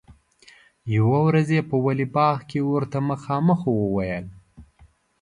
[0.95, 4.25] یوه ورځ یې په ولي باغ کې ورته مخامخ وویل.